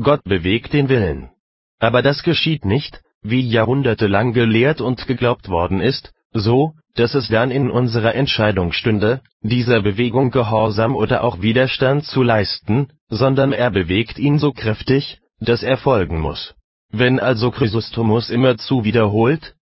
[0.00, 1.30] Gott bewegt den Willen.
[1.80, 7.50] Aber das geschieht nicht, wie jahrhundertelang gelehrt und geglaubt worden ist, so, dass es dann
[7.50, 14.18] in unserer Entscheidung stünde, dieser Bewegung Gehorsam oder auch Widerstand zu leisten, sondern er bewegt
[14.18, 16.54] ihn so kräftig, dass er folgen muss.
[16.90, 19.54] Wenn also Chrysostomus immerzu wiederholt,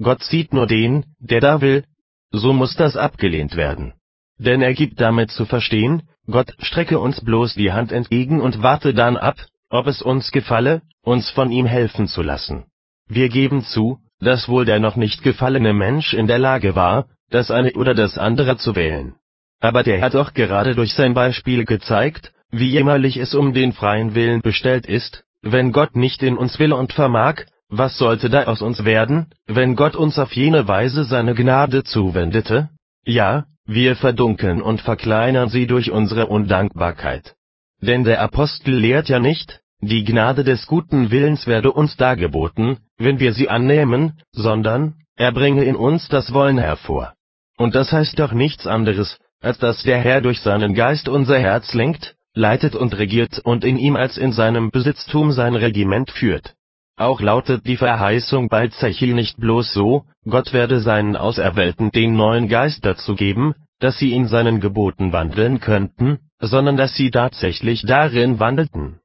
[0.00, 1.84] Gott sieht nur den, der da will,
[2.30, 3.94] so muss das abgelehnt werden.
[4.38, 8.92] Denn er gibt damit zu verstehen, Gott strecke uns bloß die Hand entgegen und warte
[8.92, 9.36] dann ab,
[9.74, 12.66] ob es uns gefalle, uns von ihm helfen zu lassen.
[13.08, 17.50] Wir geben zu, dass wohl der noch nicht gefallene Mensch in der Lage war, das
[17.50, 19.16] eine oder das andere zu wählen.
[19.58, 24.14] Aber der hat doch gerade durch sein Beispiel gezeigt, wie jämmerlich es um den freien
[24.14, 28.62] Willen bestellt ist, wenn Gott nicht in uns will und vermag, was sollte da aus
[28.62, 32.68] uns werden, wenn Gott uns auf jene Weise seine Gnade zuwendete?
[33.04, 37.34] Ja, wir verdunkeln und verkleinern sie durch unsere Undankbarkeit.
[37.80, 43.18] Denn der Apostel lehrt ja nicht, die Gnade des guten Willens werde uns dargeboten, wenn
[43.18, 47.14] wir sie annehmen, sondern, er bringe in uns das Wollen hervor.
[47.56, 51.74] Und das heißt doch nichts anderes, als dass der Herr durch seinen Geist unser Herz
[51.74, 56.54] lenkt, leitet und regiert und in ihm als in seinem Besitztum sein Regiment führt.
[56.96, 62.48] Auch lautet die Verheißung bei Zechil nicht bloß so, Gott werde seinen Auserwählten den neuen
[62.48, 68.38] Geist dazu geben, dass sie in seinen Geboten wandeln könnten, sondern dass sie tatsächlich darin
[68.38, 69.00] wandelten.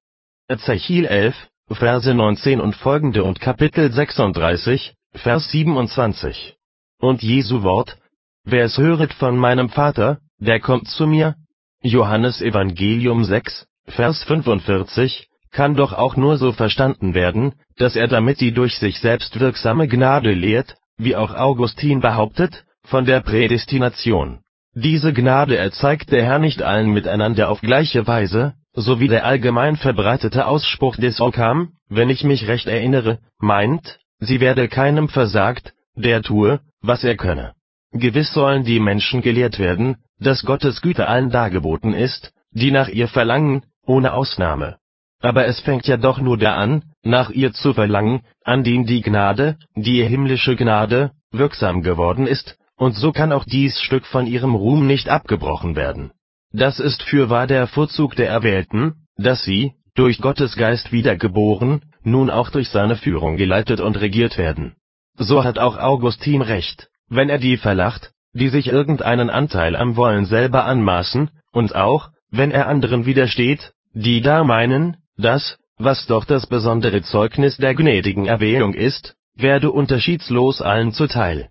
[0.58, 1.36] Zechil 11,
[1.70, 6.56] Verse 19 und folgende und Kapitel 36, Vers 27.
[7.00, 7.98] Und Jesu Wort,
[8.46, 11.36] wer es höret von meinem Vater, der kommt zu mir,
[11.84, 18.42] Johannes Evangelium 6, Vers 45, kann doch auch nur so verstanden werden, dass er damit
[18.42, 24.40] die durch sich selbst wirksame Gnade lehrt, wie auch Augustin behauptet, von der Prädestination.
[24.74, 29.76] Diese Gnade erzeigt der Herr nicht allen miteinander auf gleiche Weise, so wie der allgemein
[29.76, 36.22] verbreitete Ausspruch des Occam, wenn ich mich recht erinnere, meint, sie werde keinem versagt, der
[36.22, 37.54] tue, was er könne.
[37.92, 43.10] Gewiss sollen die Menschen gelehrt werden, dass Gottes Güte allen dargeboten ist, die nach ihr
[43.10, 44.78] verlangen, ohne Ausnahme.
[45.20, 49.02] Aber es fängt ja doch nur der an, nach ihr zu verlangen, an den die
[49.02, 54.56] Gnade, die himmlische Gnade, wirksam geworden ist, und so kann auch dies Stück von ihrem
[54.56, 56.12] Ruhm nicht abgebrochen werden.
[56.52, 62.50] Das ist fürwahr der Vorzug der Erwählten, dass sie, durch Gottes Geist wiedergeboren, nun auch
[62.50, 64.76] durch seine Führung geleitet und regiert werden.
[65.16, 70.26] So hat auch Augustin recht, wenn er die verlacht, die sich irgendeinen Anteil am Wollen
[70.26, 76.48] selber anmaßen, und auch, wenn er anderen widersteht, die da meinen, das, was doch das
[76.48, 81.50] besondere Zeugnis der gnädigen Erwählung ist, werde unterschiedslos allen zuteil.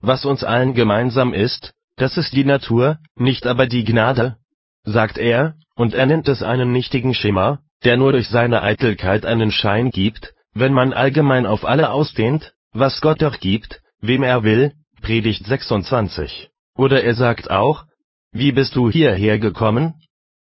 [0.00, 4.36] Was uns allen gemeinsam ist, das ist die Natur, nicht aber die Gnade,
[4.84, 9.50] sagt er, und er nennt es einen nichtigen Schimmer, der nur durch seine Eitelkeit einen
[9.50, 14.72] Schein gibt, wenn man allgemein auf alle ausdehnt, was Gott doch gibt, wem er will,
[15.00, 16.50] Predigt 26.
[16.76, 17.84] Oder er sagt auch,
[18.32, 19.94] wie bist du hierher gekommen?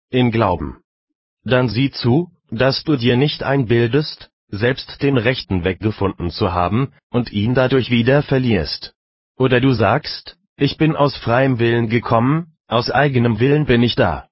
[0.09, 0.77] In Glauben.
[1.43, 7.31] Dann sieh zu, dass du dir nicht einbildest, selbst den Rechten weggefunden zu haben und
[7.31, 8.93] ihn dadurch wieder verlierst.
[9.37, 14.27] Oder du sagst, ich bin aus freiem Willen gekommen, aus eigenem Willen bin ich da.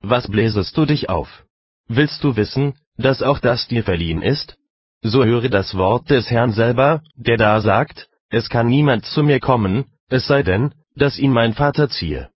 [0.00, 1.44] Was bläsest du dich auf?
[1.88, 4.56] Willst du wissen, dass auch das dir verliehen ist?
[5.02, 9.40] So höre das Wort des Herrn selber, der da sagt, es kann niemand zu mir
[9.40, 12.30] kommen, es sei denn, dass ihn mein Vater ziehe.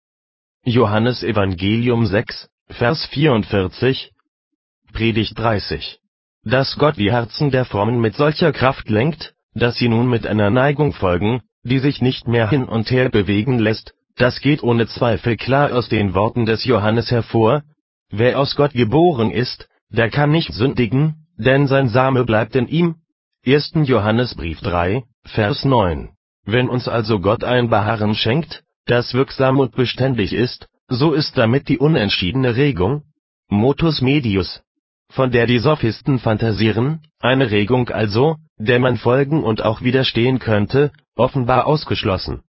[0.65, 4.13] Johannes Evangelium 6, Vers 44,
[4.93, 5.99] Predigt 30.
[6.43, 10.51] Dass Gott die Herzen der Frommen mit solcher Kraft lenkt, dass sie nun mit einer
[10.51, 15.37] Neigung folgen, die sich nicht mehr hin und her bewegen lässt, das geht ohne Zweifel
[15.37, 17.63] klar aus den Worten des Johannes hervor,
[18.11, 22.97] wer aus Gott geboren ist, der kann nicht sündigen, denn sein Same bleibt in ihm.
[23.47, 23.73] 1.
[23.85, 26.11] Johannesbrief 3, Vers 9.
[26.45, 31.69] Wenn uns also Gott ein Beharren schenkt, das wirksam und beständig ist, so ist damit
[31.69, 33.03] die unentschiedene Regung,
[33.49, 34.63] Motus Medius,
[35.11, 40.93] von der die Sophisten phantasieren, eine Regung also, der man folgen und auch widerstehen könnte,
[41.17, 42.43] offenbar ausgeschlossen